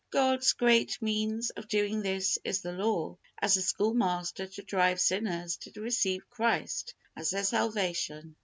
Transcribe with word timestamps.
God's 0.09 0.53
great 0.53 0.99
means 0.99 1.51
of 1.51 1.67
doing 1.67 2.01
this 2.01 2.39
is 2.43 2.61
the 2.63 2.71
law, 2.71 3.19
as 3.39 3.53
the 3.53 3.61
schoolmaster, 3.61 4.47
to 4.47 4.63
drive 4.63 4.99
sinners 4.99 5.57
to 5.57 5.79
receive 5.79 6.27
Christ 6.27 6.95
as 7.15 7.29
their 7.29 7.43
salvation. 7.43 8.35